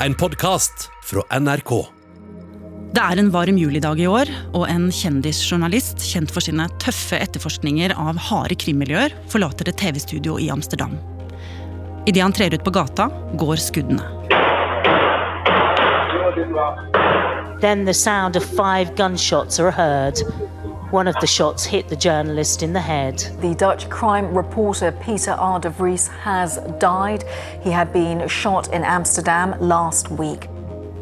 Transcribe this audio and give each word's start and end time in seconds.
en 0.00 0.14
podkast 0.14 0.90
fra 1.04 1.22
NRK. 1.40 1.70
Det 2.92 3.02
er 3.02 3.20
en 3.20 3.30
varm 3.32 3.58
julidag 3.60 4.00
i 4.00 4.06
år, 4.08 4.28
og 4.56 4.66
en 4.68 4.88
kjendisjournalist 4.92 6.04
kjent 6.04 6.32
for 6.32 6.44
sine 6.44 6.66
tøffe 6.82 7.18
etterforskninger 7.20 7.94
av 7.96 8.20
harde 8.28 8.56
krimmiljøer 8.60 9.14
forlater 9.32 9.70
et 9.70 9.78
TV-studio 9.80 10.38
i 10.40 10.50
Amsterdam. 10.52 10.96
Idet 12.06 12.22
han 12.22 12.36
trer 12.36 12.54
ut 12.54 12.64
på 12.64 12.74
gata, 12.76 13.08
går 13.40 13.60
skuddene. 13.60 14.04
Then 17.60 17.86
the 17.86 17.94
sound 17.94 18.36
of 18.36 18.44
five 18.44 18.94
gunshots 18.96 19.58
are 19.58 19.70
heard. 19.70 20.20
One 20.92 21.08
of 21.08 21.16
the 21.20 21.26
shots 21.26 21.64
hit 21.64 21.88
the 21.88 21.96
journalist 21.96 22.62
in 22.62 22.72
the 22.72 22.80
head. 22.80 23.18
The 23.40 23.54
Dutch 23.54 23.88
crime 23.90 24.32
reporter 24.32 24.92
Peter 24.92 25.32
R. 25.32 25.58
de 25.58 25.68
Vries 25.70 26.06
has 26.22 26.60
died. 26.78 27.24
He 27.60 27.72
had 27.72 27.92
been 27.92 28.28
shot 28.28 28.72
in 28.72 28.84
Amsterdam 28.84 29.54
last 29.60 30.10
week. 30.10 30.48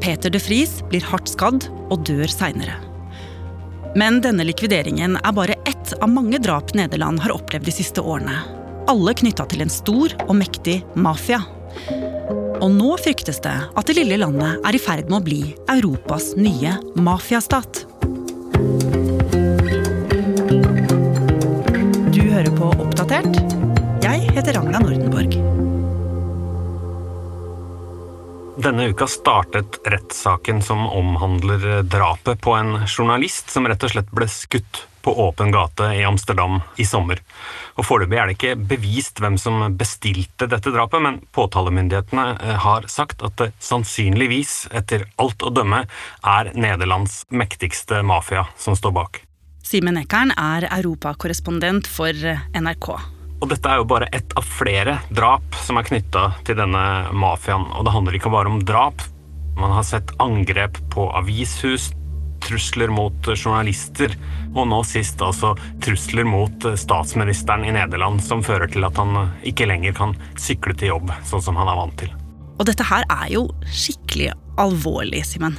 Peter 0.01 0.31
de 0.31 0.39
Vries 0.39 0.81
blir 0.89 1.05
hardt 1.05 1.29
skadd 1.29 1.69
og 1.91 2.01
dør 2.09 2.25
seinere. 2.33 2.79
Men 3.95 4.23
denne 4.25 4.49
likvideringen 4.49 5.19
er 5.21 5.37
bare 5.37 5.61
ett 5.69 5.93
av 6.01 6.09
mange 6.09 6.41
drap 6.41 6.73
Nederland 6.75 7.21
har 7.21 7.37
opplevd 7.37 7.69
de 7.69 7.77
siste 7.77 8.01
årene. 8.01 8.41
Alle 8.89 9.13
knytta 9.13 9.45
til 9.53 9.67
en 9.67 9.73
stor 9.73 10.17
og 10.25 10.37
mektig 10.41 10.81
mafia. 10.97 11.43
Og 12.65 12.71
nå 12.73 12.97
fryktes 13.05 13.45
det 13.45 13.59
at 13.69 13.85
det 13.85 14.01
lille 14.01 14.17
landet 14.25 14.65
er 14.65 14.77
i 14.77 14.81
ferd 14.81 15.11
med 15.11 15.21
å 15.21 15.27
bli 15.29 15.43
Europas 15.77 16.33
nye 16.41 16.79
mafiastat. 16.97 17.85
Hører 22.35 22.55
på 22.57 22.67
Oppdatert. 22.83 23.37
Jeg 24.03 24.25
heter 24.35 24.57
Ragna 24.57 24.81
Nordenborg. 24.83 25.37
Denne 28.65 28.89
uka 28.91 29.07
startet 29.11 29.79
rettssaken 29.87 30.63
som 30.65 30.83
omhandler 30.89 31.85
drapet 31.87 32.41
på 32.43 32.57
en 32.59 32.81
journalist 32.89 33.53
som 33.55 33.69
rett 33.71 33.87
og 33.87 33.93
slett 33.93 34.11
ble 34.11 34.27
skutt 34.31 34.81
på 35.05 35.15
åpen 35.21 35.53
gate 35.55 35.93
i 35.95 36.01
Amsterdam 36.09 36.57
i 36.81 36.87
sommer. 36.89 37.21
Og 37.79 37.87
Foreløpig 37.87 38.19
er 38.19 38.27
det 38.27 38.37
ikke 38.39 38.57
bevist 38.73 39.21
hvem 39.23 39.37
som 39.39 39.77
bestilte 39.79 40.49
dette 40.51 40.73
drapet, 40.75 41.05
men 41.05 41.21
påtalemyndighetene 41.37 42.25
eh, 42.41 42.57
har 42.65 42.89
sagt 42.91 43.23
at 43.23 43.37
det 43.43 43.53
sannsynligvis, 43.63 44.73
etter 44.75 45.07
alt 45.23 45.45
å 45.45 45.53
dømme, 45.55 45.85
er 46.25 46.51
Nederlands 46.57 47.21
mektigste 47.31 48.03
mafia 48.03 48.49
som 48.59 48.75
står 48.81 48.97
bak. 48.99 49.23
Simen 49.65 49.97
Ekern 49.97 50.29
er 50.37 50.67
europakorrespondent 50.69 51.87
for 51.89 52.13
NRK. 52.13 52.89
Og 53.41 53.49
dette 53.49 53.71
er 53.71 53.81
jo 53.81 53.87
bare 53.89 54.11
ett 54.13 54.35
av 54.37 54.45
flere 54.45 54.99
drap 55.09 55.57
som 55.65 55.81
er 55.81 55.89
knytta 55.89 56.27
til 56.45 56.59
denne 56.61 56.85
mafiaen. 57.17 57.65
Og 57.73 57.87
det 57.87 57.95
handler 57.95 58.19
ikke 58.19 58.33
bare 58.33 58.53
om 58.53 58.61
drap. 58.61 59.01
Man 59.57 59.73
har 59.73 59.87
sett 59.89 60.13
angrep 60.21 60.79
på 60.93 61.09
avishus, 61.17 61.91
trusler 62.45 62.93
mot 62.93 63.33
journalister, 63.33 64.13
og 64.53 64.69
nå 64.69 64.83
sist 64.85 65.23
altså 65.25 65.55
trusler 65.83 66.29
mot 66.29 66.69
statsministeren 66.77 67.65
i 67.65 67.73
Nederland, 67.73 68.21
som 68.21 68.45
fører 68.45 68.69
til 68.69 68.85
at 68.85 69.01
han 69.01 69.31
ikke 69.49 69.69
lenger 69.71 69.97
kan 69.97 70.17
sykle 70.37 70.77
til 70.77 70.93
jobb, 70.93 71.15
sånn 71.25 71.49
som 71.49 71.61
han 71.61 71.73
er 71.73 71.81
vant 71.81 71.97
til. 72.05 72.13
Og 72.61 72.69
dette 72.69 72.85
her 72.87 73.09
er 73.09 73.31
jo 73.33 73.49
skikkelig 73.65 74.35
alvorlig, 74.61 75.25
Simen. 75.27 75.57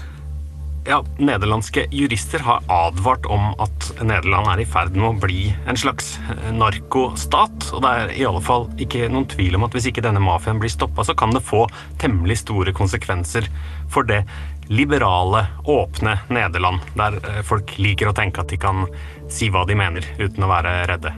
Ja, 0.88 1.00
Nederlandske 1.18 1.88
jurister 1.92 2.40
har 2.40 2.64
advart 2.68 3.26
om 3.26 3.56
at 3.58 3.88
Nederland 4.06 4.46
er 4.52 4.60
i 4.62 4.68
ferd 4.70 4.94
med 4.94 5.08
å 5.08 5.18
bli 5.18 5.48
en 5.66 5.78
slags 5.82 6.12
narkostat. 6.54 7.72
Og 7.74 7.82
det 7.82 7.94
er 7.94 8.12
i 8.14 8.26
alle 8.30 8.42
fall 8.46 8.68
ikke 8.78 9.08
noen 9.10 9.26
tvil 9.32 9.58
om 9.58 9.66
at 9.66 9.74
hvis 9.74 9.88
ikke 9.90 10.04
denne 10.06 10.22
mafiaen 10.22 10.62
blir 10.62 10.70
stoppa, 10.70 11.02
så 11.08 11.16
kan 11.18 11.34
det 11.34 11.42
få 11.48 11.64
temmelig 12.02 12.44
store 12.44 12.74
konsekvenser 12.78 13.50
for 13.90 14.06
det 14.06 14.22
liberale, 14.70 15.48
åpne 15.66 16.20
Nederland, 16.30 16.86
der 16.94 17.18
folk 17.50 17.74
liker 17.82 18.12
å 18.12 18.18
tenke 18.18 18.46
at 18.46 18.54
de 18.54 18.62
kan 18.62 18.86
si 19.26 19.50
hva 19.50 19.66
de 19.66 19.78
mener 19.78 20.06
uten 20.22 20.46
å 20.46 20.52
være 20.52 20.76
redde. 20.92 21.16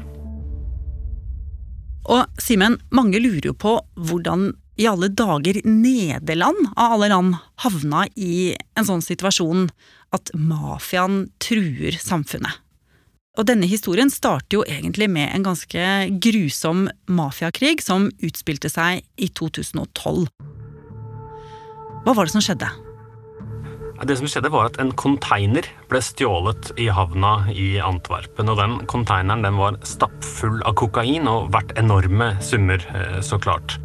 Og 2.08 2.40
Simen, 2.40 2.80
mange 2.96 3.20
lurer 3.20 3.52
jo 3.52 3.58
på 3.68 3.76
hvordan 4.00 4.54
i 4.78 4.88
alle 4.88 5.10
dager 5.10 5.60
Nederland 5.66 6.72
av 6.76 6.96
alle 6.96 7.10
land 7.12 7.36
havna 7.64 8.06
i 8.16 8.54
en 8.78 8.88
sånn 8.88 9.04
situasjon 9.04 9.68
at 10.16 10.32
mafiaen 10.38 11.26
truer 11.44 11.98
samfunnet. 12.00 12.64
Og 13.38 13.46
denne 13.46 13.70
historien 13.70 14.10
starter 14.10 14.60
jo 14.60 14.66
egentlig 14.66 15.10
med 15.14 15.30
en 15.30 15.46
ganske 15.46 15.84
grusom 16.26 16.88
mafiakrig 17.06 17.84
som 17.86 18.10
utspilte 18.26 18.70
seg 18.74 19.04
i 19.18 19.30
2012. 19.30 20.26
Hva 22.06 22.16
var 22.16 22.26
det 22.26 22.34
som 22.34 22.42
skjedde? 22.46 22.70
Det 24.08 24.14
som 24.18 24.30
skjedde 24.30 24.52
var 24.54 24.70
at 24.70 24.78
En 24.82 24.92
konteiner 24.94 25.66
ble 25.90 26.02
stjålet 26.06 26.70
i 26.78 26.86
havna 26.94 27.50
i 27.50 27.80
Antwerpen. 27.82 28.50
og 28.50 28.62
Den 28.62 28.78
konteineren 28.86 29.46
den 29.46 29.58
var 29.58 29.82
stappfull 29.82 30.62
av 30.64 30.78
kokain 30.78 31.28
og 31.30 31.52
verdt 31.54 31.74
enorme 31.82 32.36
summer, 32.42 32.82
så 33.22 33.42
klart. 33.42 33.80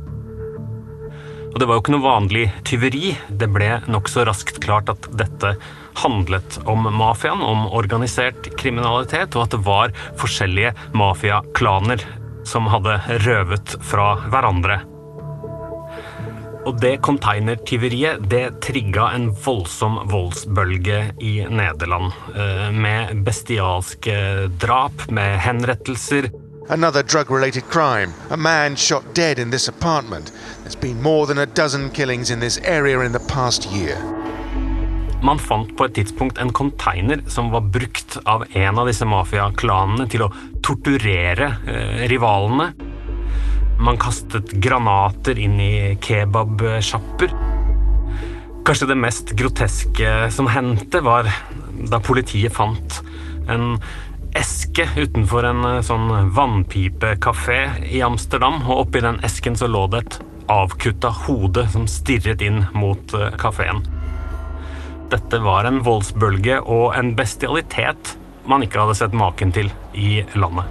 Og 1.52 1.58
Det 1.60 1.68
var 1.68 1.76
jo 1.76 1.82
ikke 1.82 1.92
noe 1.92 2.06
vanlig 2.06 2.44
tyveri. 2.64 3.12
Det 3.28 3.48
ble 3.52 3.74
nokså 3.92 4.24
raskt 4.24 4.60
klart 4.64 4.88
at 4.88 5.08
dette 5.20 5.54
handlet 6.00 6.56
om 6.64 6.88
mafiaen, 6.88 7.42
om 7.44 7.66
organisert 7.76 8.48
kriminalitet, 8.56 9.36
og 9.36 9.44
at 9.44 9.56
det 9.56 9.60
var 9.66 9.92
forskjellige 10.20 10.72
mafiaklaner 10.96 12.00
som 12.48 12.70
hadde 12.72 12.96
røvet 13.26 13.76
fra 13.84 14.14
hverandre. 14.32 14.80
Og 16.62 16.76
det 16.78 17.00
containertyveriet 17.02 18.22
det 18.30 18.44
trigga 18.62 19.08
en 19.16 19.28
voldsom 19.44 19.98
voldsbølge 20.10 21.00
i 21.18 21.32
Nederland. 21.50 22.14
Med 22.72 23.24
bestialske 23.26 24.16
drap, 24.62 25.08
med 25.10 25.40
henrettelser. 25.42 26.30
Another 26.72 27.02
drug 27.02 27.30
related 27.30 27.64
crime. 27.68 28.14
A 28.30 28.36
man 28.36 28.76
shot 28.76 29.14
dead 29.14 29.38
in 29.38 29.50
this 29.50 29.68
apartment. 29.68 30.32
There's 30.62 30.74
been 30.74 31.02
more 31.02 31.26
than 31.26 31.36
a 31.36 31.44
dozen 31.44 31.90
killings 31.90 32.30
in 32.30 32.40
this 32.40 32.58
area 32.64 33.00
in 33.00 33.12
the 33.12 33.20
past 33.20 33.70
year. 33.70 33.98
Man 35.22 35.38
fant 35.38 35.76
på 35.76 35.84
et 35.84 35.92
tidspunkt 35.94 36.38
en 36.40 36.52
container 36.52 37.20
som 37.28 37.50
var 37.52 37.60
brukt 37.60 38.16
av 38.24 38.46
en 38.56 38.78
av 38.78 38.88
disse 38.88 39.04
mafiaklanene 39.04 40.06
til 40.08 40.24
å 40.24 40.30
torturere 40.64 41.50
eh, 41.68 42.06
rivalene. 42.08 42.70
Man 43.76 44.00
kastet 44.00 44.54
granater 44.64 45.36
inn 45.44 45.60
i 45.60 45.74
kebabsjapper. 46.00 47.36
Kanskje 48.64 48.88
det 48.88 48.96
mest 48.96 49.34
groteske 49.36 50.14
som 50.32 50.48
hendte, 50.48 51.04
var 51.04 51.28
da 51.92 52.00
politiet 52.00 52.56
fant 52.56 53.02
en 53.52 53.76
eske 54.38 54.86
utenfor 54.96 55.46
en 55.48 55.64
sånn 55.84 56.10
vannpipekafé 56.36 57.60
i 57.92 58.02
Amsterdam, 58.04 58.60
og 58.66 58.86
oppi 58.86 59.02
den 59.04 59.20
esken 59.26 59.56
så 59.58 59.68
lå 59.70 59.86
det 59.92 60.04
et 60.04 60.18
avkutta 60.52 61.12
hode 61.24 61.66
som 61.72 61.86
stirret 61.88 62.42
inn 62.44 62.64
mot 62.74 63.14
kafeen. 63.40 63.84
Dette 65.12 65.40
var 65.44 65.68
en 65.68 65.82
voldsbølge 65.84 66.60
og 66.62 66.94
en 66.96 67.12
bestialitet 67.16 68.14
man 68.48 68.64
ikke 68.64 68.80
hadde 68.80 68.96
sett 68.98 69.16
maken 69.16 69.52
til 69.52 69.68
i 69.94 70.22
landet. 70.34 70.64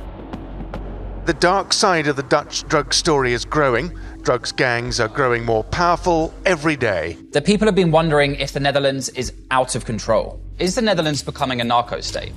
The 1.26 1.34
dark 1.34 1.72
side 1.74 2.08
of 2.10 2.16
the 2.16 2.24
Dutch 2.24 2.64
drug 2.68 2.94
story 2.94 3.34
is 3.34 3.46
growing. 3.46 3.92
Drugs 4.24 4.52
gangs 4.52 5.00
are 5.00 5.08
growing 5.08 5.46
more 5.46 5.64
powerful 5.64 6.34
every 6.46 6.76
day. 6.76 7.16
The 7.32 7.42
people 7.42 7.68
have 7.68 7.76
been 7.76 7.92
wondering 7.92 8.36
if 8.36 8.54
the 8.54 8.60
Netherlands 8.60 9.10
is 9.10 9.32
out 9.52 9.76
of 9.76 9.86
control. 9.86 10.40
Is 10.58 10.74
the 10.76 10.82
Netherlands 10.82 11.24
becoming 11.24 11.62
a 11.62 11.64
narco 11.64 12.02
state? 12.02 12.34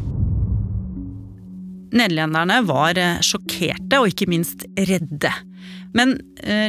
Nederlenderne 1.95 2.61
var 2.67 2.99
sjokkerte 3.23 4.01
og 4.03 4.11
ikke 4.11 4.27
minst 4.31 4.67
redde. 4.75 5.31
Men 5.95 6.17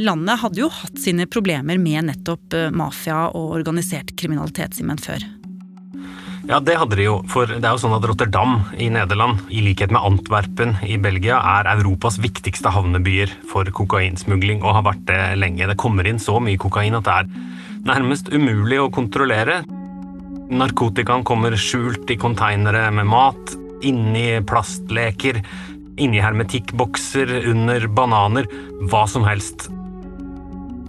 landet 0.06 0.44
hadde 0.44 0.62
jo 0.62 0.70
hatt 0.70 1.00
sine 1.02 1.26
problemer 1.26 1.80
med 1.82 2.12
nettopp 2.12 2.54
mafia 2.78 3.26
og 3.34 3.56
organisert 3.58 4.14
kriminalitet, 4.20 4.78
Simen, 4.78 5.02
før. 5.02 5.26
Ja, 6.46 6.60
det 6.62 6.76
hadde 6.78 6.98
de 7.00 7.08
jo. 7.08 7.16
For 7.32 7.50
det 7.50 7.64
er 7.64 7.74
jo 7.74 7.82
sånn 7.82 7.96
at 7.98 8.06
Rotterdam 8.06 8.60
i 8.78 8.92
Nederland, 8.94 9.42
i 9.50 9.64
likhet 9.66 9.90
med 9.94 10.06
Antwerpen 10.06 10.76
i 10.86 11.00
Belgia, 11.02 11.40
er 11.42 11.72
Europas 11.74 12.20
viktigste 12.22 12.70
havnebyer 12.70 13.34
for 13.50 13.66
kokainsmugling, 13.66 14.62
og 14.62 14.78
har 14.78 14.86
vært 14.92 15.08
det 15.10 15.22
lenge. 15.42 15.66
Det 15.72 15.80
kommer 15.82 16.06
inn 16.06 16.22
så 16.22 16.38
mye 16.38 16.62
kokain 16.62 16.98
at 17.00 17.08
det 17.08 17.16
er 17.18 17.32
nærmest 17.90 18.30
umulig 18.30 18.78
å 18.84 18.92
kontrollere. 18.94 19.64
Narkotikaen 20.54 21.26
kommer 21.26 21.58
skjult 21.58 22.14
i 22.14 22.20
konteinere 22.22 22.92
med 22.94 23.10
mat, 23.10 23.56
inni 23.84 24.42
plastleker, 24.48 25.42
inni 25.98 26.22
hermetikkbokser, 26.24 27.32
under 27.52 27.88
bananer, 27.88 28.48
hva 28.92 29.06
som 29.10 29.26
helst. 29.28 29.70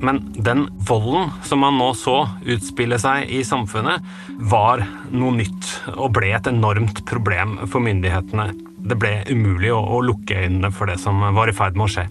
Men 0.02 0.20
den 0.36 0.66
volden 0.88 1.30
som 1.44 1.62
man 1.64 1.78
nå 1.80 1.92
så 1.96 2.18
utspille 2.44 2.98
seg 3.00 3.30
i 3.32 3.40
samfunnet, 3.46 4.04
var 4.50 4.84
noe 5.10 5.38
nytt 5.38 5.70
og 5.96 6.12
ble 6.18 6.34
et 6.36 6.50
enormt 6.50 7.00
problem 7.08 7.56
for 7.64 7.84
myndighetene. 7.84 8.50
Det 8.86 8.98
ble 9.00 9.14
umulig 9.32 9.72
å, 9.72 9.80
å 9.80 10.02
lukke 10.04 10.44
øynene 10.44 10.70
for 10.74 10.90
det 10.90 10.98
som 11.02 11.22
var 11.34 11.50
i 11.50 11.56
ferd 11.56 11.78
med 11.78 11.88
å 11.88 11.92
skje. 11.96 12.06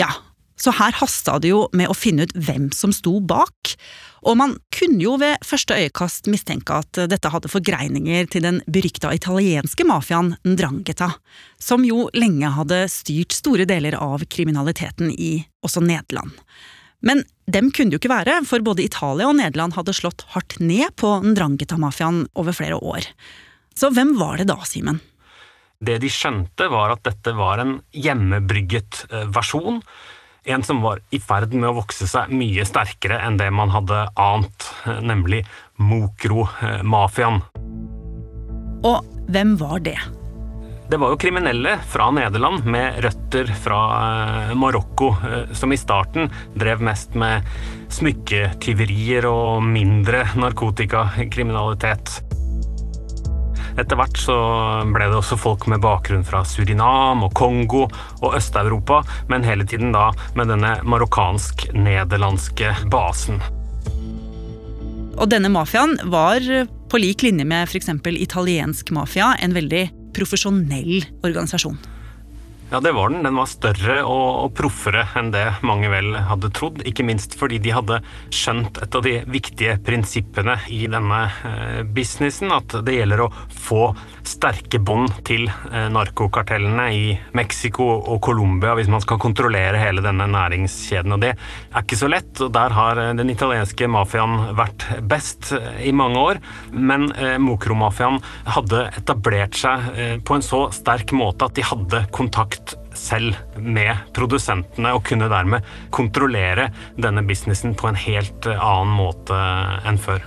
Ja, 0.00 0.08
Så 0.60 0.70
her 0.78 0.94
hasta 1.00 1.40
det 1.42 1.50
jo 1.50 1.64
med 1.74 1.90
å 1.90 1.96
finne 1.96 2.28
ut 2.28 2.34
hvem 2.38 2.68
som 2.74 2.92
sto 2.94 3.16
bak. 3.18 3.74
Og 4.24 4.36
man 4.38 4.54
kunne 4.72 5.02
jo 5.02 5.16
ved 5.20 5.42
første 5.44 5.76
øyekast 5.76 6.30
mistenke 6.32 6.78
at 6.84 7.00
dette 7.10 7.32
hadde 7.32 7.50
forgreininger 7.50 8.30
til 8.30 8.46
den 8.46 8.60
berykta 8.70 9.10
italienske 9.16 9.86
mafiaen 9.88 10.36
Ndrangheta, 10.46 11.10
som 11.60 11.84
jo 11.84 12.06
lenge 12.16 12.52
hadde 12.54 12.84
styrt 12.92 13.34
store 13.36 13.66
deler 13.68 13.98
av 13.98 14.24
kriminaliteten 14.30 15.10
i 15.12 15.36
også 15.66 15.82
Nederland. 15.84 16.32
Men 17.04 17.26
dem 17.50 17.68
kunne 17.68 17.92
det 17.92 17.98
jo 17.98 18.00
ikke 18.00 18.14
være, 18.14 18.38
for 18.48 18.64
både 18.64 18.86
Italia 18.86 19.28
og 19.28 19.36
Nederland 19.36 19.76
hadde 19.76 19.92
slått 19.92 20.24
hardt 20.32 20.56
ned 20.62 20.94
på 20.96 21.18
Ndrangheta-mafiaen 21.26 22.24
over 22.40 22.56
flere 22.56 22.78
år. 22.80 23.10
Så 23.76 23.90
hvem 23.92 24.14
var 24.16 24.38
det 24.40 24.48
da, 24.48 24.56
Simen? 24.64 25.02
Det 25.84 25.98
de 26.00 26.08
skjønte, 26.08 26.70
var 26.72 26.94
at 26.94 27.02
dette 27.04 27.34
var 27.36 27.60
en 27.60 27.76
hjemmebrygget 27.92 29.02
eh, 29.10 29.26
versjon 29.34 29.82
en 30.44 30.62
som 30.62 30.82
var 30.84 31.00
i 31.10 31.20
ferd 31.22 31.54
med 31.54 31.70
å 31.70 31.78
vokse 31.80 32.08
seg 32.10 32.32
mye 32.34 32.66
sterkere 32.68 33.20
enn 33.24 33.38
det 33.40 33.50
man 33.54 33.72
hadde 33.74 34.06
ant, 34.20 34.68
nemlig 35.04 35.44
Mokro-mafiaen. 35.80 37.40
Og 38.84 39.00
hvem 39.32 39.56
var 39.60 39.80
det? 39.86 39.98
Det 40.84 40.98
var 41.00 41.14
jo 41.14 41.16
kriminelle 41.16 41.78
fra 41.88 42.10
Nederland 42.12 42.66
med 42.68 42.98
røtter 43.00 43.48
fra 43.56 43.78
eh, 44.50 44.52
Marokko, 44.54 45.14
eh, 45.24 45.54
som 45.56 45.72
i 45.72 45.80
starten 45.80 46.28
drev 46.52 46.84
mest 46.84 47.16
med 47.16 47.48
smykketyverier 47.94 49.24
og 49.30 49.64
mindre 49.64 50.26
narkotikakriminalitet. 50.36 52.18
Etter 53.74 53.98
hvert 53.98 54.18
så 54.20 54.36
ble 54.94 55.08
det 55.10 55.18
også 55.18 55.38
folk 55.40 55.66
med 55.70 55.82
bakgrunn 55.82 56.22
fra 56.26 56.44
Surinam 56.46 57.24
og 57.26 57.34
Kongo 57.34 57.88
og 58.20 58.36
Øst-Europa, 58.38 59.02
men 59.30 59.46
hele 59.46 59.66
tiden 59.66 59.90
da 59.94 60.10
med 60.38 60.52
denne 60.52 60.76
marokkansk-nederlandske 60.86 62.70
basen. 62.92 63.42
Og 65.14 65.26
denne 65.30 65.50
mafiaen 65.50 65.96
var 66.10 66.42
på 66.90 67.00
lik 67.02 67.22
linje 67.26 67.46
med 67.46 67.66
f.eks. 67.68 67.90
italiensk 68.14 68.90
mafia 68.94 69.34
en 69.42 69.54
veldig 69.54 69.88
profesjonell 70.14 71.02
organisasjon. 71.26 71.78
Ja, 72.74 72.80
det 72.80 72.92
var 72.92 73.08
den. 73.08 73.22
Den 73.22 73.36
var 73.38 73.46
større 73.46 74.00
og, 74.02 74.28
og 74.48 74.54
proffere 74.58 75.04
enn 75.14 75.28
det 75.30 75.44
mange 75.62 75.86
vel 75.92 76.16
hadde 76.26 76.48
trodd. 76.50 76.80
Ikke 76.82 77.04
minst 77.06 77.36
fordi 77.38 77.60
de 77.62 77.70
hadde 77.70 78.00
skjønt 78.34 78.80
et 78.82 78.96
av 78.98 79.04
de 79.06 79.12
viktige 79.30 79.76
prinsippene 79.86 80.56
i 80.74 80.80
denne 80.90 81.20
eh, 81.46 81.84
businessen. 81.86 82.50
At 82.50 82.74
det 82.82 82.96
gjelder 82.96 83.22
å 83.22 83.28
få 83.54 83.92
sterke 84.26 84.80
bånd 84.82 85.12
til 85.28 85.46
eh, 85.46 85.86
narkokartellene 85.94 86.88
i 86.96 87.04
Mexico 87.38 87.86
og 88.00 88.18
Colombia 88.26 88.74
hvis 88.74 88.90
man 88.90 89.04
skal 89.06 89.22
kontrollere 89.22 89.78
hele 89.78 90.02
denne 90.02 90.26
næringskjeden. 90.34 91.14
Og 91.14 91.22
det 91.22 91.30
er 91.36 91.78
ikke 91.86 92.00
så 92.02 92.10
lett. 92.10 92.42
og 92.42 92.50
Der 92.58 92.74
har 92.74 93.02
eh, 93.04 93.12
den 93.14 93.30
italienske 93.30 93.86
mafiaen 93.86 94.50
vært 94.58 94.88
best 95.14 95.52
eh, 95.54 95.78
i 95.86 95.94
mange 95.94 96.26
år. 96.26 96.42
Men 96.74 97.06
eh, 97.14 97.38
Mokro-mafiaen 97.38 98.18
hadde 98.58 98.88
etablert 98.98 99.62
seg 99.62 99.88
eh, 99.94 100.18
på 100.18 100.40
en 100.40 100.48
så 100.50 100.64
sterk 100.74 101.14
måte 101.14 101.46
at 101.46 101.54
de 101.54 101.70
hadde 101.70 102.04
kontakt 102.18 102.63
selv 102.96 103.36
med 103.58 104.06
produsentene 104.16 104.94
og 104.96 105.04
kunne 105.08 105.28
dermed 105.30 105.66
kontrollere 105.94 106.70
denne 106.96 107.24
businessen 107.26 107.74
på 107.78 107.90
en 107.90 107.98
helt 107.98 108.48
eh, 108.50 108.60
annen 108.60 108.94
måte 108.96 109.38
enn 109.88 110.00
før. 110.00 110.24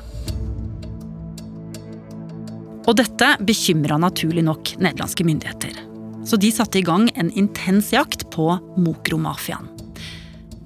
Og 2.87 2.95
dette 2.95 3.33
bekymra 3.43 3.97
naturlig 3.99 4.45
nok 4.47 4.77
nederlandske 4.79 5.25
myndigheter. 5.27 5.81
Så 6.27 6.39
de 6.39 6.51
satte 6.51 6.79
i 6.79 6.85
gang 6.87 7.09
en 7.19 7.31
intens 7.39 7.91
jakt 7.95 8.25
på 8.31 8.51
Mokro-mafiaen. 8.79 9.67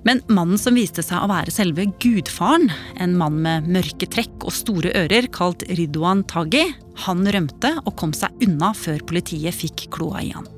Men 0.05 0.23
mannen 0.33 0.57
som 0.57 0.73
viste 0.77 1.03
seg 1.05 1.21
å 1.21 1.29
være 1.29 1.53
selve 1.53 1.85
gudfaren, 2.01 2.71
en 2.97 3.13
mann 3.17 3.37
med 3.43 3.67
mørke 3.69 4.07
trekk 4.09 4.47
og 4.47 4.55
store 4.55 4.93
ører 5.03 5.27
kalt 5.33 5.65
Ridwan 5.69 6.23
Taghi, 6.29 6.63
han 7.05 7.21
rømte 7.21 7.75
og 7.83 7.93
kom 8.01 8.15
seg 8.17 8.33
unna 8.41 8.73
før 8.77 9.05
politiet 9.09 9.57
fikk 9.57 9.91
kloa 9.93 10.25
i 10.25 10.33
han. 10.33 10.49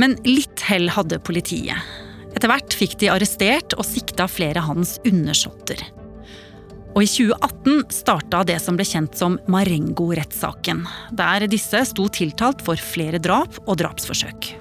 Men 0.00 0.16
litt 0.26 0.64
hell 0.66 0.88
hadde 0.92 1.20
politiet. 1.22 1.78
Etter 2.34 2.50
hvert 2.50 2.74
fikk 2.74 2.96
de 3.02 3.12
arrestert 3.14 3.76
og 3.78 3.86
sikta 3.86 4.26
flere 4.30 4.62
av 4.62 4.72
hans 4.72 4.96
undersåtter. 5.06 5.84
Og 6.94 7.02
i 7.02 7.10
2018 7.10 7.94
starta 7.94 8.42
det 8.46 8.60
som 8.62 8.76
ble 8.78 8.86
kjent 8.86 9.16
som 9.18 9.38
Marengo-rettssaken, 9.50 10.84
der 11.10 11.46
disse 11.50 11.82
sto 11.90 12.06
tiltalt 12.06 12.62
for 12.62 12.78
flere 12.78 13.18
drap 13.22 13.58
og 13.64 13.80
drapsforsøk. 13.82 14.54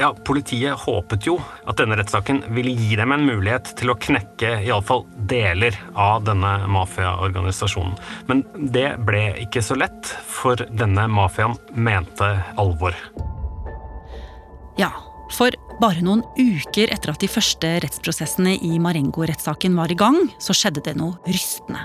Ja, 0.00 0.14
Politiet 0.24 0.78
håpet 0.86 1.26
jo 1.28 1.34
at 1.68 1.76
denne 1.76 1.98
rettssaken 1.98 2.44
ville 2.56 2.72
gi 2.72 2.94
dem 2.96 3.12
en 3.12 3.26
mulighet 3.26 3.74
til 3.76 3.92
å 3.92 3.98
knekke 4.00 4.54
iallfall 4.64 5.02
deler 5.28 5.76
av 5.92 6.22
denne 6.24 6.54
mafiaorganisasjonen. 6.72 7.98
Men 8.30 8.46
det 8.72 8.94
ble 9.04 9.26
ikke 9.44 9.60
så 9.64 9.76
lett, 9.76 10.14
for 10.24 10.62
denne 10.70 11.04
mafiaen 11.12 11.58
mente 11.76 12.30
alvor. 12.56 12.96
Ja, 14.80 14.90
for 15.30 15.52
bare 15.82 16.00
noen 16.04 16.22
uker 16.38 16.90
etter 16.92 17.12
at 17.12 17.20
de 17.20 17.28
første 17.28 17.68
rettsprosessene 17.84 18.54
i 18.64 18.78
Marengo-rettssaken 18.80 19.76
var 19.76 19.92
i 19.92 19.98
gang, 19.98 20.18
så 20.40 20.56
skjedde 20.56 20.84
det 20.86 20.96
noe 20.96 21.18
rystende. 21.28 21.84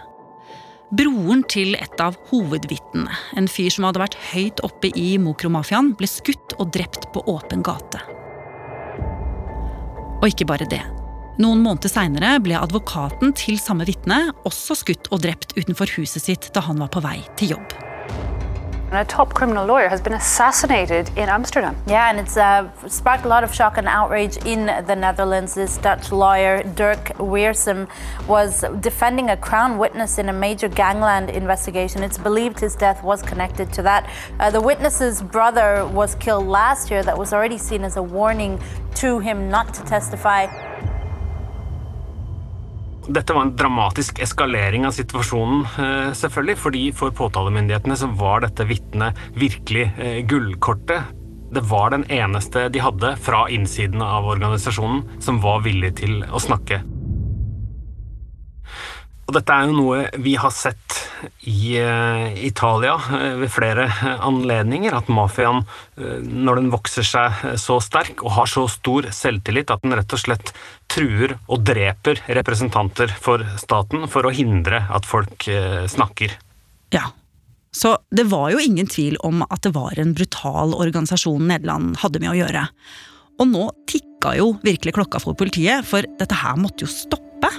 Broren 0.96 1.42
til 1.50 1.74
et 1.76 2.00
av 2.00 2.16
hovedvitnene, 2.30 3.12
en 3.36 3.50
fyr 3.52 3.74
som 3.74 3.88
hadde 3.88 4.00
vært 4.00 4.18
høyt 4.32 4.62
oppe 4.64 4.92
i 4.96 5.16
Mokro-mafiaen, 5.20 5.96
ble 5.98 6.08
skutt 6.08 6.56
og 6.62 6.70
drept 6.76 7.10
på 7.12 7.24
åpen 7.32 7.66
gate. 7.66 8.00
Og 10.22 10.30
ikke 10.30 10.48
bare 10.48 10.70
det. 10.70 10.84
Noen 11.42 11.60
måneder 11.66 11.92
seinere 11.92 12.38
ble 12.40 12.56
advokaten 12.56 13.34
til 13.36 13.60
samme 13.60 13.84
vitne 13.90 14.30
også 14.48 14.78
skutt 14.86 15.10
og 15.12 15.26
drept 15.26 15.58
utenfor 15.58 15.92
huset 15.98 16.24
sitt 16.24 16.48
da 16.56 16.64
han 16.64 16.80
var 16.80 16.94
på 16.94 17.04
vei 17.04 17.18
til 17.36 17.58
jobb. 17.58 17.76
A 18.96 19.04
top 19.04 19.34
criminal 19.34 19.66
lawyer 19.66 19.90
has 19.90 20.00
been 20.00 20.14
assassinated 20.14 21.10
in 21.18 21.28
Amsterdam. 21.28 21.76
Yeah, 21.86 22.10
and 22.10 22.18
it's 22.18 22.38
uh, 22.38 22.70
sparked 22.88 23.26
a 23.26 23.28
lot 23.28 23.44
of 23.44 23.54
shock 23.54 23.78
and 23.78 23.88
outrage 23.88 24.38
in 24.46 24.68
the 24.68 24.96
Netherlands. 24.96 25.54
This 25.54 25.78
Dutch 25.78 26.14
lawyer, 26.14 26.64
Dirk 26.64 27.10
Weersum, 27.18 27.90
was 28.26 28.64
defending 28.80 29.30
a 29.32 29.38
Crown 29.38 29.78
witness 29.78 30.18
in 30.18 30.30
a 30.30 30.34
major 30.34 30.70
gangland 30.70 31.30
investigation. 31.30 32.04
It's 32.04 32.18
believed 32.18 32.60
his 32.60 32.76
death 32.76 33.04
was 33.04 33.22
connected 33.22 33.74
to 33.74 33.82
that. 33.82 34.10
Uh, 34.40 34.50
the 34.50 34.62
witness's 34.62 35.22
brother 35.22 35.86
was 35.88 36.16
killed 36.16 36.48
last 36.48 36.90
year, 36.90 37.04
that 37.04 37.18
was 37.18 37.34
already 37.34 37.58
seen 37.58 37.84
as 37.84 37.98
a 37.98 38.04
warning 38.04 38.62
to 38.96 39.20
him 39.20 39.50
not 39.50 39.74
to 39.74 39.84
testify. 39.84 40.48
Dette 43.06 43.34
var 43.34 43.46
en 43.46 43.56
dramatisk 43.56 44.20
eskalering 44.24 44.86
av 44.88 44.96
situasjonen, 44.98 45.66
eh, 45.78 46.14
selvfølgelig, 46.18 46.58
fordi 46.58 46.84
for 46.92 47.14
påtalemyndighetene 47.14 47.98
så 47.98 48.10
var 48.18 48.42
dette 48.42 48.66
vitnet 48.66 49.20
virkelig 49.38 49.92
eh, 49.98 50.24
gullkortet. 50.26 51.14
Det 51.54 51.62
var 51.70 51.94
den 51.94 52.04
eneste 52.10 52.66
de 52.74 52.82
hadde 52.82 53.14
fra 53.22 53.46
innsiden 53.54 54.02
av 54.02 54.26
organisasjonen 54.26 55.22
som 55.22 55.38
var 55.44 55.62
villig 55.62 55.96
til 56.02 56.24
å 56.26 56.42
snakke. 56.42 56.82
Og 59.26 59.34
dette 59.34 59.56
er 59.56 59.66
jo 59.66 59.74
noe 59.74 60.04
vi 60.22 60.36
har 60.38 60.54
sett 60.54 61.00
i 61.50 61.80
uh, 61.82 62.30
Italia 62.46 62.94
uh, 63.00 63.34
ved 63.42 63.50
flere 63.50 63.88
anledninger. 64.22 64.94
At 64.94 65.10
mafiaen, 65.10 65.64
når 65.96 66.62
den 66.62 66.72
vokser 66.74 67.08
seg 67.08 67.58
så 67.62 67.80
sterk 67.82 68.22
og 68.22 68.36
har 68.38 68.50
så 68.52 68.68
stor 68.70 69.10
selvtillit 69.16 69.74
at 69.74 69.84
den 69.86 69.98
rett 69.98 70.14
og 70.14 70.22
slett 70.22 70.54
truer 70.92 71.38
og 71.50 71.66
dreper 71.66 72.22
representanter 72.38 73.12
for 73.18 73.44
staten 73.62 74.06
for 74.12 74.28
å 74.28 74.34
hindre 74.36 74.86
at 74.94 75.08
folk 75.10 75.48
snakker. 75.90 76.36
Ja, 76.94 77.10
så 77.76 77.98
det 78.12 78.24
var 78.32 78.54
jo 78.54 78.62
ingen 78.64 78.88
tvil 78.88 79.18
om 79.28 79.42
at 79.50 79.66
det 79.66 79.74
var 79.76 80.00
en 80.00 80.14
brutal 80.16 80.76
organisasjon 80.78 81.48
Nederland 81.50 81.98
hadde 82.00 82.22
med 82.24 82.32
å 82.32 82.38
gjøre. 82.38 82.68
Og 83.42 83.50
nå 83.52 83.66
tikka 83.92 84.36
jo 84.40 84.54
virkelig 84.64 84.96
klokka 84.96 85.20
for 85.20 85.36
politiet, 85.36 85.84
for 85.88 86.08
dette 86.20 86.40
her 86.40 86.56
måtte 86.60 86.86
jo 86.86 86.92
stoppe. 86.92 87.52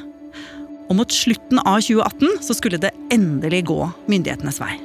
Og 0.86 0.98
mot 1.00 1.12
slutten 1.12 1.62
av 1.62 1.80
2018 1.82 2.42
så 2.46 2.56
skulle 2.56 2.80
det 2.82 2.94
endelig 3.14 3.64
gå 3.70 3.80
myndighetenes 4.10 4.60
vei. 4.62 4.76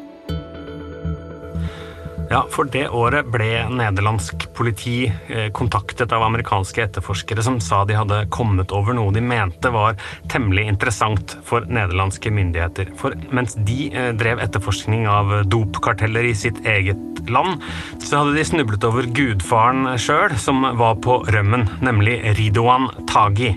Ja, 2.31 2.45
for 2.47 2.63
det 2.71 2.85
året 2.95 3.27
ble 3.27 3.65
nederlandsk 3.75 4.45
politi 4.55 5.09
eh, 5.09 5.49
kontaktet 5.51 6.13
av 6.15 6.23
amerikanske 6.23 6.85
etterforskere 6.85 7.43
som 7.43 7.57
sa 7.59 7.81
de 7.83 7.97
hadde 7.97 8.21
kommet 8.31 8.71
over 8.71 8.95
noe 8.95 9.11
de 9.11 9.19
mente 9.19 9.67
var 9.73 9.97
temmelig 10.31 10.63
interessant 10.71 11.35
for 11.43 11.67
nederlandske 11.67 12.31
myndigheter. 12.31 12.93
For 13.01 13.17
mens 13.35 13.57
de 13.67 13.89
eh, 13.91 14.13
drev 14.15 14.39
etterforskning 14.45 15.09
av 15.11 15.41
dopkarteller 15.51 16.29
i 16.29 16.37
sitt 16.45 16.61
eget 16.63 17.19
land, 17.27 17.59
så 17.99 18.21
hadde 18.21 18.37
de 18.39 18.47
snublet 18.47 18.87
over 18.87 19.11
gudfaren 19.11 19.97
sjøl, 19.99 20.31
som 20.39 20.63
var 20.79 21.01
på 21.03 21.19
rømmen, 21.35 21.67
nemlig 21.83 22.15
Ridwan 22.39 22.87
Tagi. 23.11 23.51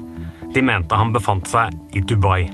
De 0.55 0.63
mente 0.63 0.95
han 0.95 1.13
befant 1.13 1.49
seg 1.51 1.75
i 1.99 2.03
Dubai. 2.07 2.47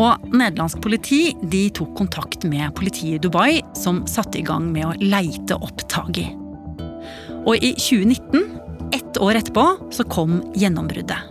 Og 0.00 0.22
nederlandsk 0.32 0.80
politi 0.80 1.34
de 1.52 1.66
tok 1.76 1.92
kontakt 1.98 2.46
med 2.48 2.72
politiet 2.78 3.18
i 3.18 3.20
Dubai, 3.20 3.60
som 3.76 4.00
satte 4.08 4.40
i 4.40 4.46
gang 4.46 4.70
med 4.72 4.88
å 4.88 4.94
leite 5.02 5.58
opp 5.60 5.84
Tagi. 5.92 6.30
Og 7.44 7.58
i 7.58 7.74
2019 7.76 8.48
ett 8.96 9.20
år 9.20 9.40
etterpå 9.42 9.66
så 9.92 10.04
kom 10.08 10.40
gjennombruddet. 10.56 11.28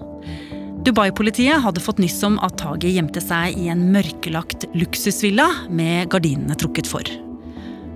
Dubai-politiet 0.85 1.61
hadde 1.61 1.81
fått 1.81 2.01
nyss 2.01 2.21
om 2.25 2.39
at 2.41 2.57
Tagi 2.61 2.93
gjemte 2.95 3.21
seg 3.21 3.57
i 3.57 3.67
en 3.73 3.83
mørkelagt 3.93 4.65
luksusvilla 4.73 5.47
med 5.69 6.09
gardinene 6.13 6.57
trukket 6.57 6.89
for. 6.89 7.05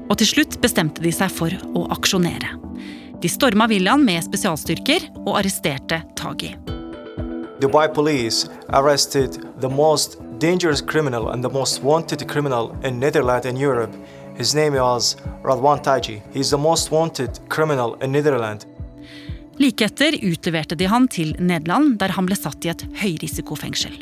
Og 0.05 0.17
til 0.21 0.29
slutt 0.29 0.59
bestemte 0.61 1.01
de 1.01 1.13
seg 1.13 1.33
for 1.33 1.53
å 1.73 1.87
aksjonere. 1.97 2.57
De 3.21 3.31
storma 3.31 3.65
villaen 3.71 4.05
med 4.05 4.21
spesialstyrker 4.25 5.09
og 5.23 5.35
arresterte 5.39 6.03
Tagi. 6.17 6.53
Dubai 7.59 7.93
police 7.93 8.49
arrested 8.73 9.39
the 9.61 9.69
most 9.69 10.17
dangerous 10.39 10.81
criminal 10.81 11.29
and 11.29 11.43
the 11.43 11.49
most 11.49 11.83
wanted 11.83 12.27
criminal 12.27 12.75
in 12.83 12.99
Netherlands 12.99 13.45
and 13.45 13.57
Europe. 13.57 13.95
His 14.37 14.53
name 14.53 14.73
was 14.73 15.15
Radwan 15.43 15.81
Taji. 15.81 16.21
He's 16.33 16.49
the 16.49 16.57
most 16.57 16.91
wanted 16.91 17.39
criminal 17.49 17.95
in 18.01 18.11
Netherlands. 18.11 18.65
Like 19.57 19.85
etter 19.85 20.11
utleverte 20.11 20.75
de 20.75 20.85
han 20.85 21.07
til 21.07 21.35
Nederland, 21.39 21.95
der 21.99 22.11
han 22.11 22.27
ble 22.27 22.35
satt 22.35 22.65
i 22.65 22.73
et 22.73 22.83
høyrisikofengsel. 22.99 23.95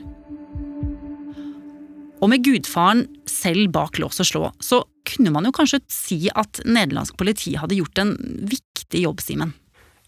Og 2.24 2.32
med 2.32 2.42
gudfaren 2.42 3.06
selv 3.30 3.70
bak 3.76 4.00
lås 4.02 4.22
og 4.24 4.26
slå, 4.26 4.48
så 4.64 4.82
kunne 5.06 5.30
man 5.36 5.46
jo 5.46 5.54
kanskje 5.54 5.84
si 5.92 6.24
at 6.34 6.64
nederlandsk 6.66 7.20
politi 7.20 7.54
hadde 7.60 7.78
gjort 7.78 8.02
en 8.02 8.16
viktig 8.50 9.04
jobb, 9.04 9.22
Simen. 9.22 9.54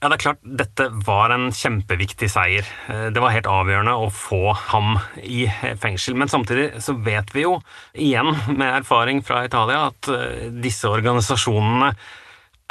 Ja, 0.05 0.09
det 0.11 0.19
er 0.19 0.21
klart, 0.21 0.43
Dette 0.45 0.85
var 1.01 1.31
en 1.33 1.47
kjempeviktig 1.49 2.27
seier. 2.29 2.67
Eh, 2.93 3.07
det 3.09 3.21
var 3.23 3.31
helt 3.33 3.47
avgjørende 3.49 3.95
å 3.97 4.11
få 4.13 4.51
ham 4.53 4.99
i 5.17 5.47
fengsel. 5.81 6.13
Men 6.13 6.29
samtidig 6.29 6.67
så 6.85 6.93
vet 7.07 7.33
vi 7.33 7.41
jo, 7.41 7.55
igjen 7.97 8.29
med 8.51 8.67
erfaring 8.83 9.23
fra 9.25 9.41
Italia, 9.47 9.87
at 9.89 10.11
eh, 10.13 10.45
disse 10.61 10.91
organisasjonene 10.93 11.89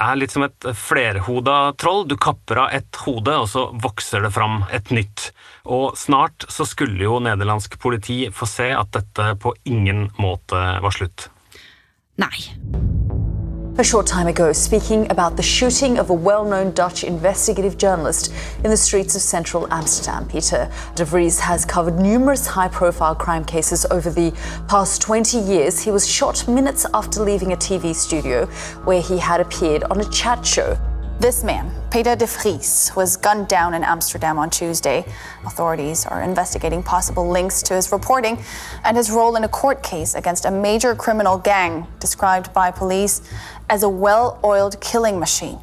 er 0.05 0.21
litt 0.21 0.31
som 0.31 0.47
et 0.47 0.69
flerhoda 0.79 1.75
troll. 1.75 2.07
Du 2.07 2.14
kapper 2.14 2.69
av 2.69 2.79
ett 2.79 3.03
hode, 3.03 3.35
og 3.35 3.50
så 3.50 3.67
vokser 3.83 4.23
det 4.23 4.31
fram 4.38 4.61
et 4.71 4.95
nytt. 4.95 5.33
Og 5.67 5.99
snart 5.99 6.47
så 6.47 6.62
skulle 6.71 7.03
jo 7.03 7.19
nederlandsk 7.19 7.81
politi 7.83 8.29
få 8.31 8.47
se 8.47 8.71
at 8.79 8.95
dette 8.95 9.33
på 9.43 9.57
ingen 9.67 10.12
måte 10.23 10.62
var 10.87 10.95
slutt. 10.95 11.33
Nei. 12.23 13.03
A 13.76 13.83
short 13.83 14.07
time 14.07 14.28
ago, 14.28 14.52
speaking 14.52 15.11
about 15.11 15.37
the 15.37 15.43
shooting 15.43 15.99
of 15.99 16.09
a 16.09 16.14
well 16.14 16.45
known 16.45 16.71
Dutch 16.75 17.02
investigative 17.02 17.76
journalist 17.76 18.33
in 18.62 18.71
the 18.71 18.76
streets 18.76 19.16
of 19.16 19.21
central 19.21 19.66
Amsterdam, 19.73 20.28
Peter 20.28 20.71
de 20.95 21.04
Vries 21.04 21.40
has 21.40 21.64
covered 21.64 21.99
numerous 21.99 22.47
high 22.47 22.69
profile 22.69 23.16
crime 23.16 23.45
cases 23.45 23.85
over 23.90 24.11
the 24.11 24.31
past 24.69 25.02
20 25.02 25.38
years. 25.38 25.83
He 25.83 25.90
was 25.90 26.09
shot 26.09 26.47
minutes 26.47 26.87
after 26.95 27.21
leaving 27.21 27.52
a 27.52 27.57
TV 27.57 27.93
studio 27.97 28.47
where 28.85 29.02
he 29.02 29.19
had 29.19 29.40
appeared 29.40 29.83
on 29.90 30.00
a 30.00 30.09
chat 30.09 30.47
show. 30.47 30.78
This 31.21 31.44
man, 31.44 31.71
Peter 31.90 32.16
de 32.16 32.26
Vries, 32.26 32.90
was 32.97 33.16
gunned 33.16 33.49
down 33.49 33.73
in 33.73 33.85
Amsterdam 33.85 34.37
on 34.37 34.50
Tuesday. 34.50 35.04
Authorities 35.47 36.04
are 36.06 36.23
investigating 36.23 36.83
possible 36.83 37.30
links 37.30 37.62
to 37.62 37.75
his 37.75 37.92
reporting 37.92 38.37
and 38.85 38.97
his 38.97 39.11
role 39.11 39.37
in 39.37 39.44
a 39.44 39.49
court 39.49 39.83
case 39.83 40.14
against 40.16 40.44
a 40.44 40.50
major 40.50 40.94
criminal 40.94 41.38
gang 41.38 41.87
described 42.00 42.52
by 42.52 42.71
police 42.71 43.23
as 43.71 43.85
a 43.85 43.88
well 43.88 44.38
oiled 44.44 44.78
killing 44.80 45.18
machine. 45.18 45.59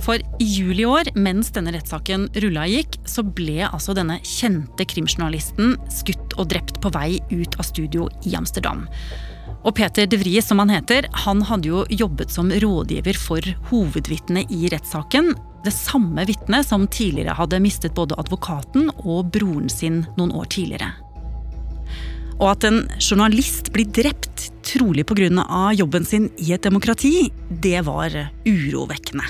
For 0.00 0.20
i 0.38 0.44
juli 0.44 0.84
år, 0.84 1.10
mens 1.16 1.50
denne 1.50 1.72
rettssaken 1.74 2.28
rulla 2.44 2.68
gikk, 2.70 3.00
så 3.08 3.24
ble 3.24 3.64
altså 3.66 3.96
denne 3.98 4.20
kjente 4.22 4.86
krimjournalisten 4.86 5.74
skutt 5.90 6.36
og 6.38 6.52
drept 6.52 6.78
på 6.84 6.92
vei 6.94 7.18
ut 7.32 7.58
av 7.58 7.66
studio 7.66 8.06
i 8.28 8.36
Amsterdam. 8.38 8.86
Og 9.66 9.74
Peter 9.74 10.06
de 10.06 10.18
Vries, 10.20 10.46
som 10.46 10.60
han 10.62 10.70
heter, 10.70 11.08
han 11.24 11.42
hadde 11.48 11.70
jo 11.70 11.82
jobbet 11.90 12.30
som 12.32 12.50
rådgiver 12.50 13.18
for 13.18 13.42
hovedvitnet 13.70 14.52
i 14.54 14.70
rettssaken. 14.70 15.32
Det 15.64 15.74
samme 15.74 16.24
vitnet 16.28 16.68
som 16.68 16.86
tidligere 16.86 17.34
hadde 17.34 17.60
mistet 17.62 17.96
både 17.96 18.16
advokaten 18.20 18.92
og 19.02 19.32
broren 19.34 19.68
sin 19.72 20.04
noen 20.16 20.32
år 20.38 20.46
tidligere. 20.54 20.92
Og 22.38 22.52
at 22.52 22.68
en 22.68 22.84
journalist 23.02 23.72
blir 23.74 23.90
drept, 23.90 24.52
trolig 24.62 25.04
pga. 25.08 25.72
jobben 25.74 26.04
sin 26.04 26.30
i 26.38 26.52
et 26.52 26.62
demokrati, 26.62 27.32
det 27.50 27.82
var 27.84 28.14
urovekkende. 28.46 29.26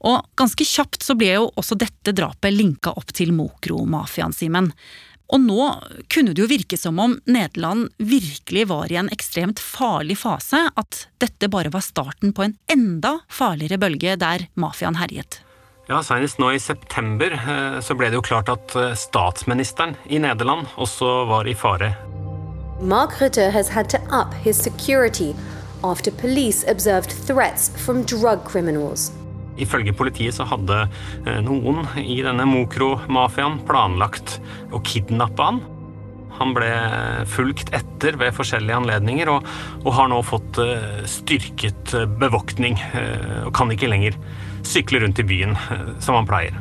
Og 0.00 0.24
ganske 0.36 0.64
kjapt 0.64 1.04
så 1.04 1.16
ble 1.18 1.34
jo 1.34 1.48
også 1.60 1.76
dette 1.76 2.12
drapet 2.16 2.54
linka 2.54 2.92
opp 2.96 3.12
til 3.12 3.32
Mokro-mafiaen, 3.36 4.32
Simen. 4.32 4.70
Og 5.30 5.42
nå 5.44 5.66
kunne 6.10 6.34
det 6.34 6.42
jo 6.42 6.48
virke 6.50 6.78
som 6.78 6.98
om 6.98 7.14
Nederland 7.30 7.88
virkelig 8.02 8.66
var 8.70 8.90
i 8.90 8.98
en 8.98 9.10
ekstremt 9.14 9.62
farlig 9.62 10.18
fase, 10.18 10.64
at 10.74 11.04
dette 11.22 11.50
bare 11.52 11.70
var 11.70 11.84
starten 11.86 12.34
på 12.34 12.48
en 12.48 12.56
enda 12.72 13.20
farligere 13.30 13.78
bølge 13.78 14.16
der 14.18 14.48
mafiaen 14.58 14.98
herjet. 14.98 15.38
Ja, 15.90 16.02
Senest 16.06 16.38
nå 16.38 16.52
i 16.54 16.58
september 16.62 17.34
eh, 17.34 17.78
så 17.82 17.96
ble 17.98 18.10
det 18.10 18.18
jo 18.18 18.26
klart 18.26 18.50
at 18.52 18.74
eh, 18.78 18.92
statsministeren 18.98 19.96
i 20.06 20.20
Nederland 20.22 20.68
også 20.78 21.24
var 21.30 21.50
i 21.50 21.54
fare. 21.58 21.94
Mark 22.80 23.18
Rutte 23.20 23.50
has 23.50 23.68
had 23.68 23.90
to 23.90 23.98
up 24.10 24.34
his 24.34 24.56
security 24.56 25.34
after 25.82 26.10
police 26.10 26.64
observed 26.70 27.10
threats 27.26 27.70
from 27.76 28.04
drug 28.04 28.44
criminals. 28.44 29.10
Ifølge 29.60 29.94
politiet 29.96 30.36
så 30.36 30.46
hadde 30.48 30.84
eh, 30.84 31.40
noen 31.44 31.82
i 32.00 32.20
denne 32.24 32.46
Mokro-mafiaen 32.48 33.60
planlagt 33.68 34.38
å 34.72 34.82
kidnappe 34.86 35.50
han. 35.50 35.60
Han 36.40 36.54
ble 36.56 36.70
fulgt 37.28 37.72
etter 37.76 38.16
ved 38.20 38.32
forskjellige 38.32 38.78
anledninger 38.80 39.28
og, 39.28 39.48
og 39.82 39.92
har 39.98 40.08
nå 40.12 40.22
fått 40.24 40.60
eh, 40.62 41.02
styrket 41.10 41.94
eh, 41.98 42.08
bevoktning 42.20 42.78
og 43.44 43.52
kan 43.56 43.72
ikke 43.74 43.90
lenger 43.90 44.16
sykle 44.66 45.02
rundt 45.02 45.20
i 45.20 45.26
byen 45.26 45.56
som 46.04 46.16
han 46.18 46.28
pleier. 46.28 46.56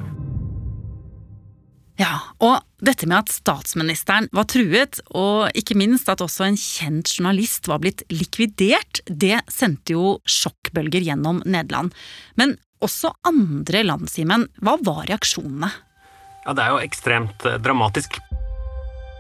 Ja, 2.00 2.16
og 2.40 2.64
dette 2.80 3.10
med 3.12 3.26
at 3.26 3.34
statsministeren 3.34 4.30
var 4.32 4.46
truet, 4.48 5.02
og 5.12 5.52
ikke 5.58 5.76
minst 5.76 6.08
at 6.12 6.24
også 6.24 6.46
en 6.48 6.56
kjent 6.60 7.12
journalist 7.12 7.68
var 7.68 7.82
blitt 7.84 8.06
likvidert, 8.14 9.02
det 9.04 9.42
sendte 9.52 9.98
jo 9.98 10.14
sjokkbølger 10.24 11.04
gjennom 11.10 11.42
Nederland. 11.44 11.92
Men 12.40 12.56
også 12.84 13.14
andre 13.28 13.84
land, 13.86 14.10
Simen. 14.12 14.48
Hva 14.64 14.78
var 14.84 15.06
reaksjonene? 15.10 15.72
Ja, 16.46 16.54
Det 16.54 16.64
er 16.64 16.74
jo 16.74 16.84
ekstremt 16.84 17.46
eh, 17.46 17.60
dramatisk. 17.62 18.20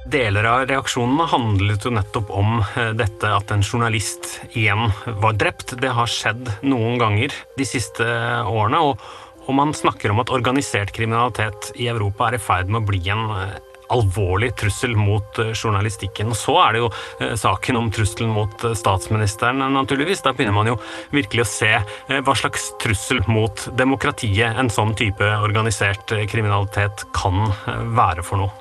Deler 0.09 0.47
av 0.49 0.63
reaksjonene 0.69 1.27
handlet 1.29 1.85
jo 1.85 1.91
nettopp 1.93 2.31
om 2.33 2.61
eh, 2.63 2.93
dette 2.97 3.29
at 3.29 3.51
en 3.53 3.65
journalist 3.65 4.39
igjen 4.57 4.89
var 5.21 5.37
drept. 5.37 5.75
Det 5.77 5.91
har 5.93 6.09
skjedd 6.09 6.49
noen 6.65 6.97
ganger 7.01 7.35
de 7.57 7.67
siste 7.67 8.05
årene. 8.49 8.79
og, 8.79 9.03
og 9.45 9.55
man 9.57 9.73
snakker 9.73 10.13
om 10.13 10.21
at 10.23 10.31
organisert 10.33 10.93
kriminalitet 10.95 11.71
i 11.75 11.89
Europa 11.91 12.29
er 12.29 12.39
i 12.39 12.41
ferd 12.41 12.69
med 12.69 12.83
å 12.83 12.89
bli 12.89 13.03
en 13.11 13.27
eh, 13.35 13.57
alvorlig 13.89 14.53
trussel 14.55 14.95
mot 14.95 15.39
eh, 15.39 15.53
journalistikken. 15.53 16.33
Så 16.35 16.55
er 16.61 16.75
det 16.75 16.83
jo 16.83 16.89
eh, 17.19 17.35
saken 17.39 17.79
om 17.79 17.89
trusselen 17.93 18.31
mot 18.33 18.63
eh, 18.63 18.75
statsministeren, 18.77 19.63
naturligvis. 19.73 20.23
Da 20.25 20.33
begynner 20.33 20.55
man 20.55 20.71
jo 20.71 20.77
virkelig 21.15 21.45
å 21.45 21.49
se 21.49 21.71
hva 22.09 22.33
slags 22.37 22.71
trussel 22.81 23.21
mot 23.29 23.67
demokratiet 23.77 24.57
en 24.59 24.71
sånn 24.73 24.95
type 24.97 25.25
organisert 25.43 26.11
kriminalitet 26.29 27.05
kan 27.15 27.51
være 27.95 28.25
for 28.25 28.41
noe. 28.41 28.51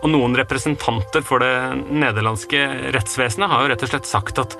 Og 0.00 0.08
noen 0.12 0.36
representanter 0.38 1.24
for 1.26 1.44
det 1.44 1.52
nederlandske 1.92 2.92
rettsvesenet 2.94 3.52
har 3.52 3.64
jo 3.64 3.72
rett 3.72 3.84
og 3.84 3.92
slett 3.92 4.08
sagt 4.08 4.40
at 4.40 4.56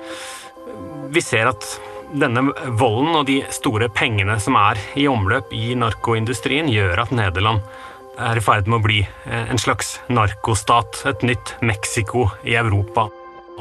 vi 1.11 1.23
ser 1.25 1.49
at 1.49 1.65
denne 2.11 2.51
volden 2.77 3.15
og 3.15 3.25
de 3.29 3.39
store 3.53 3.87
pengene 3.93 4.37
som 4.43 4.57
er 4.59 4.79
i 4.99 5.07
omløp 5.09 5.53
i 5.55 5.73
narkoindustrien, 5.79 6.69
gjør 6.71 7.05
at 7.05 7.15
Nederland 7.15 7.63
er 8.21 8.39
i 8.39 8.43
ferd 8.43 8.69
med 8.69 8.79
å 8.79 8.85
bli 8.85 8.99
eh, 9.03 9.49
en 9.51 9.59
slags 9.61 9.97
narkostat, 10.11 11.03
et 11.09 11.25
nytt 11.25 11.55
Mexico 11.65 12.29
i 12.47 12.55
Europa. 12.59 13.07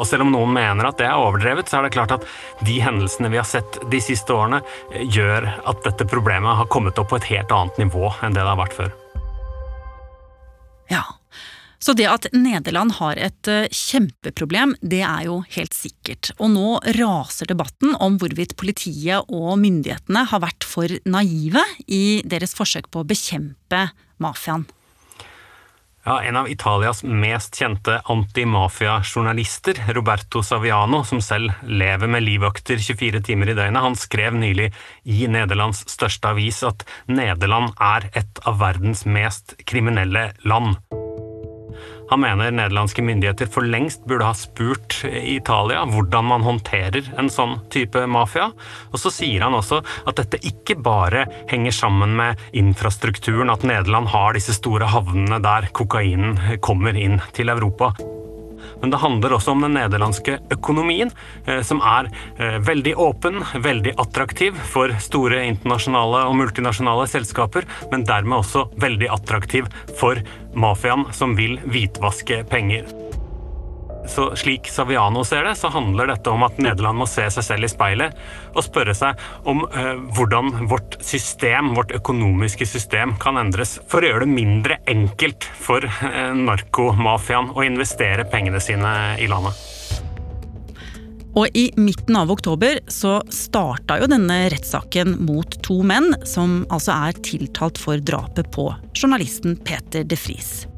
Og 0.01 0.07
selv 0.09 0.25
om 0.25 0.33
noen 0.33 0.53
mener 0.55 0.89
at 0.89 1.01
det 1.01 1.09
er 1.09 1.21
overdrevet, 1.21 1.69
så 1.69 1.81
er 1.81 1.87
det 1.87 1.95
klart 1.97 2.15
at 2.15 2.27
de 2.65 2.79
hendelsene 2.81 3.31
vi 3.33 3.41
har 3.41 3.49
sett 3.49 3.81
de 3.93 4.01
siste 4.05 4.35
årene, 4.35 4.63
eh, 4.93 5.05
gjør 5.05 5.49
at 5.71 5.85
dette 5.87 6.09
problemet 6.09 6.61
har 6.61 6.71
kommet 6.73 6.99
opp 7.01 7.13
på 7.13 7.21
et 7.21 7.31
helt 7.35 7.53
annet 7.55 7.81
nivå 7.85 8.13
enn 8.21 8.37
det 8.37 8.43
det 8.43 8.51
har 8.53 8.61
vært 8.61 8.77
før. 8.79 8.93
Ja, 10.91 11.05
så 11.81 11.95
det 11.97 12.09
at 12.13 12.29
Nederland 12.37 12.99
har 12.99 13.17
et 13.17 13.49
eh, 13.49 13.69
kjempeproblem, 13.73 14.75
det 14.83 15.01
er 15.07 15.25
jo 15.31 15.39
helt 15.57 15.77
sikkert. 15.77 16.33
Og 16.39 16.53
nå 16.53 16.75
raser 16.99 17.49
debatten 17.49 17.95
om 17.97 18.19
hvorvidt 18.21 18.57
politiet 18.61 19.31
og 19.33 19.55
myndighetene 19.63 20.27
har 20.29 20.45
vært 20.45 20.67
for 20.69 20.93
naive 21.09 21.65
i 21.89 22.21
deres 22.29 22.53
forsøk 22.57 22.91
på 22.93 23.01
å 23.01 23.09
bekjempe 23.09 23.89
mafiaen. 24.21 24.69
Ja, 26.05 26.23
En 26.25 26.37
av 26.37 26.49
Italias 26.49 27.03
mest 27.05 27.57
kjente 27.61 27.99
antimafia-journalister, 28.13 29.81
Roberto 29.93 30.43
Saviano, 30.43 31.03
som 31.05 31.21
selv 31.21 31.53
lever 31.69 32.09
med 32.09 32.25
livvakter 32.25 32.81
24 32.81 33.21
timer 33.25 33.53
i 33.53 33.57
døgnet, 33.57 33.85
han 33.85 33.97
skrev 34.01 34.37
nylig 34.37 34.71
i 35.05 35.29
Nederlands 35.29 35.85
største 35.93 36.33
avis 36.33 36.63
at 36.65 36.89
Nederland 37.09 37.77
er 37.77 38.09
et 38.17 38.45
av 38.49 38.61
verdens 38.65 39.05
mest 39.05 39.59
kriminelle 39.69 40.31
land. 40.45 41.00
Han 42.11 42.25
mener 42.25 42.51
nederlandske 42.51 43.05
myndigheter 43.07 43.51
for 43.51 43.67
lengst 43.67 44.05
burde 44.09 44.27
ha 44.27 44.35
spurt 44.37 45.01
Italia 45.07 45.85
hvordan 45.87 46.27
man 46.27 46.47
håndterer 46.47 47.13
en 47.21 47.31
sånn 47.31 47.59
type 47.71 48.03
mafia. 48.11 48.51
Og 48.91 48.99
så 49.03 49.13
sier 49.15 49.47
han 49.47 49.57
også 49.57 49.81
at 49.81 50.19
dette 50.19 50.43
ikke 50.47 50.79
bare 50.83 51.27
henger 51.51 51.75
sammen 51.75 52.17
med 52.19 52.41
infrastrukturen, 52.57 53.53
at 53.53 53.67
Nederland 53.67 54.11
har 54.11 54.35
disse 54.35 54.57
store 54.59 54.91
havnene 54.91 55.39
der 55.45 55.71
kokainen 55.77 56.59
kommer 56.65 56.99
inn 56.99 57.21
til 57.37 57.55
Europa 57.55 57.95
men 58.81 58.93
det 58.93 59.03
handler 59.03 59.37
også 59.37 59.55
om 59.55 59.65
den 59.67 59.77
nederlandske 59.79 60.39
økonomien, 60.55 61.13
eh, 61.47 61.63
som 61.67 61.83
er 61.85 62.11
eh, 62.39 62.59
veldig 62.65 62.97
åpen, 63.01 63.43
veldig 63.55 63.97
attraktiv 64.01 64.57
for 64.73 64.95
store 65.03 65.45
internasjonale 65.51 66.25
og 66.31 66.39
multinasjonale 66.41 67.09
selskaper, 67.11 67.69
men 67.93 68.07
dermed 68.09 68.41
også 68.41 68.69
veldig 68.81 69.13
attraktiv 69.13 69.71
for 70.01 70.21
mafiaen 70.55 71.09
som 71.17 71.37
vil 71.39 71.59
hvitvaske 71.71 72.45
penger. 72.51 73.10
Så 74.11 74.27
slik 74.37 74.67
Saviano 74.71 75.23
ser 75.25 75.45
det, 75.47 75.55
så 75.61 75.71
handler 75.71 76.11
dette 76.11 76.33
om 76.33 76.43
at 76.43 76.59
Nederland 76.59 76.99
må 76.99 77.07
se 77.07 77.29
seg 77.31 77.47
selv 77.47 77.69
i 77.69 77.71
speilet 77.71 78.17
og 78.51 78.65
spørre 78.67 78.95
seg 78.97 79.21
om 79.49 79.63
eh, 79.71 79.93
hvordan 80.17 80.67
vårt 80.71 80.99
system, 81.05 81.75
vårt 81.77 81.95
økonomiske 81.95 82.67
system, 82.67 83.15
kan 83.23 83.39
endres 83.39 83.79
for 83.91 84.03
å 84.03 84.11
gjøre 84.11 84.27
det 84.27 84.35
mindre 84.35 84.81
enkelt 84.91 85.47
for 85.63 85.87
eh, 85.87 86.33
narkomafiaen 86.35 87.53
å 87.55 87.67
investere 87.67 88.27
pengene 88.31 88.63
sine 88.63 88.97
i 89.23 89.31
landet. 89.31 89.55
Og 91.39 91.47
i 91.55 91.69
midten 91.79 92.17
av 92.19 92.31
oktober 92.35 92.81
så 92.91 93.21
starta 93.31 94.01
jo 94.01 94.09
denne 94.11 94.43
rettssaken 94.51 95.21
mot 95.23 95.55
to 95.63 95.79
menn, 95.87 96.11
som 96.27 96.65
altså 96.75 96.97
er 97.07 97.23
tiltalt 97.23 97.79
for 97.79 98.03
drapet 98.03 98.51
på 98.51 98.67
journalisten 98.99 99.55
Peter 99.63 100.03
de 100.03 100.19
Vries. 100.19 100.70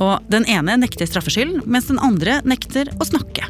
Og 0.00 0.22
den 0.32 0.46
ene 0.50 0.78
nekter 0.80 1.08
straffskyld, 1.08 1.62
mens 1.66 1.90
den 1.90 2.00
andre 2.02 2.40
nekter 2.48 2.90
å 3.00 3.08
snakke. 3.08 3.48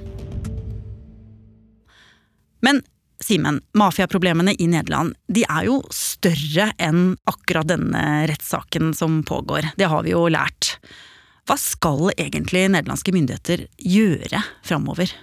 Men 2.63 2.83
Simen, 3.23 3.61
mafiaproblemene 3.79 4.57
i 4.59 4.67
Nederland 4.67 5.15
de 5.31 5.45
er 5.47 5.69
jo 5.69 5.79
større 5.95 6.73
enn 6.83 7.13
akkurat 7.31 7.69
denne 7.71 8.25
rettssaken 8.27 8.91
som 8.99 9.21
pågår. 9.27 9.69
Det 9.79 9.87
har 9.87 10.03
vi 10.03 10.11
jo 10.11 10.25
lært. 10.33 10.75
Hva 11.47 11.55
skal 11.59 12.11
egentlig 12.17 12.65
nederlandske 12.73 13.15
myndigheter 13.15 13.69
gjøre 13.79 14.43
framover? 14.67 15.15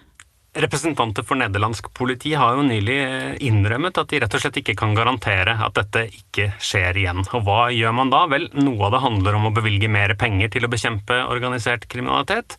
Representanter 0.58 1.22
for 1.22 1.38
nederlandsk 1.38 1.91
politi 1.94 2.32
har 2.34 2.56
jo 2.58 2.63
nylig 2.65 2.96
eh, 3.03 3.34
innrømmet 3.46 4.00
at 4.01 4.10
de 4.10 4.22
rett 4.24 4.34
og 4.34 4.41
slett 4.41 4.58
ikke 4.63 4.74
kan 4.79 4.96
garantere 4.98 5.53
at 5.62 5.75
dette 5.77 6.08
ikke 6.10 6.48
skjer 6.58 6.98
igjen. 6.98 7.22
Og 7.38 7.46
hva 7.46 7.68
gjør 7.70 7.94
man 7.94 8.10
da? 8.10 8.24
Vel, 8.32 8.48
noe 8.58 8.88
av 8.88 8.96
det 8.96 9.03
handler 9.03 9.38
om 9.38 9.46
å 9.51 9.53
bevilge 9.53 9.91
mer 9.94 10.15
penger 10.18 10.50
til 10.56 10.65
å 10.65 10.72
bekjempe 10.74 11.22
organisert 11.29 11.86
kriminalitet. 11.91 12.58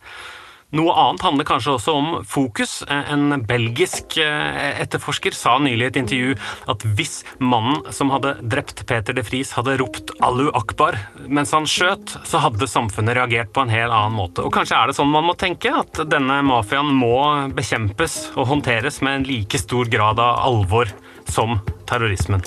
Noe 0.77 0.95
annet 0.95 1.25
handler 1.27 1.47
kanskje 1.49 1.73
også 1.75 1.95
om 1.99 2.11
fokus. 2.27 2.77
En 2.87 3.43
belgisk 3.47 4.15
eh, 4.23 4.81
etterforsker 4.85 5.35
sa 5.35 5.57
nylig 5.59 5.89
i 5.89 5.91
et 5.91 5.99
intervju 5.99 6.37
at 6.71 6.85
hvis 6.95 7.21
mannen 7.43 7.83
som 7.95 8.13
hadde 8.15 8.37
drept 8.53 8.85
Peter 8.87 9.17
de 9.17 9.25
Vries, 9.27 9.51
hadde 9.59 9.79
ropt 9.81 10.15
'Allu 10.21 10.51
akbar' 10.55 11.01
mens 11.27 11.55
han 11.57 11.67
skjøt, 11.67 12.15
så 12.27 12.43
hadde 12.45 12.71
samfunnet 12.71 13.19
reagert 13.19 13.51
på 13.55 13.65
en 13.65 13.75
helt 13.75 13.91
annen 13.91 14.19
måte. 14.19 14.47
Og 14.47 14.55
kanskje 14.55 14.79
er 14.79 14.91
det 14.91 14.99
sånn 14.99 15.11
man 15.11 15.27
må 15.27 15.35
tenke, 15.39 15.75
at 15.75 16.05
denne 16.11 16.39
mafiaen 16.47 16.95
må 16.95 17.51
bekjempes 17.57 18.31
og 18.37 18.47
håndteres 18.53 19.03
med 19.03 19.21
en 19.21 19.29
like 19.31 19.59
stor 19.59 19.91
grad 19.91 20.23
av 20.23 20.39
alvor 20.47 20.95
som 21.31 21.59
terrorismen. 21.91 22.47